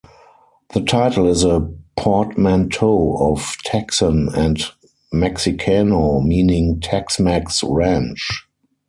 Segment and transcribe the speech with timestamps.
[0.73, 4.57] The title is a portmanteau of "texan" and
[5.13, 8.47] "mexicano", meaning "Tex-mex Ranch".